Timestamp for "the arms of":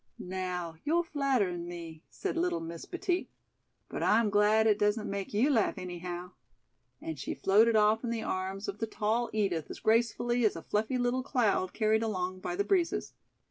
8.09-8.79